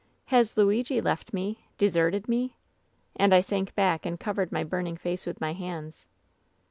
[0.25, 2.55] 'Has Luigi left me— <leserted me?'
[3.15, 6.07] And I sank back and covered my burning face with my hands.